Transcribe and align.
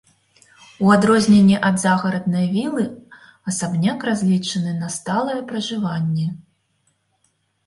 У 0.85 0.87
адрозненне 0.93 1.57
ад 1.67 1.75
загараднай 1.83 2.47
вілы, 2.55 2.85
асабняк 3.53 4.07
разлічаны 4.11 4.71
на 4.81 4.87
сталае 4.97 5.37
пражыванне. 5.53 6.27